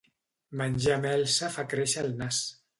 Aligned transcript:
Menjar 0.61 0.97
melsa 1.03 1.53
fa 1.59 1.69
créixer 1.77 2.09
el 2.09 2.13
nas. 2.25 2.45